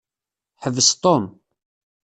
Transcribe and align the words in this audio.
Ḥbes 0.63 0.89
Tom. 1.03 1.23